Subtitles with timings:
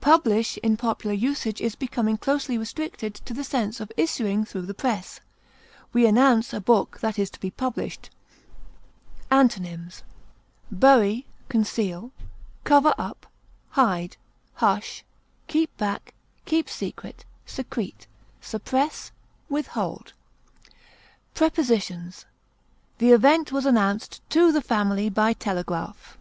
[0.00, 4.74] Publish, in popular usage, is becoming closely restricted to the sense of issuing through the
[4.74, 5.20] press;
[5.92, 8.10] we announce a book that is to be published.
[9.30, 10.02] Antonyms:
[10.72, 11.24] bury,
[12.64, 13.26] cover (up),
[13.74, 15.04] hush,
[15.46, 15.70] keep
[16.66, 16.68] secret, suppress, conceal, hide, keep
[17.24, 18.86] back, secrete,
[19.48, 20.14] withhold.
[21.34, 22.26] Prepositions:
[22.98, 26.18] The event was announced to the family by telegraph.